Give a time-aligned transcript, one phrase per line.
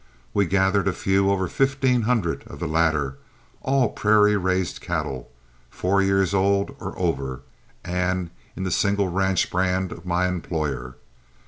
[0.33, 3.19] We gathered a few over fifteen hundred of the latter,
[3.61, 5.29] all prairie raised cattle,
[5.69, 7.41] four years old or over,
[7.85, 10.95] and in the single ranch brand of my employer.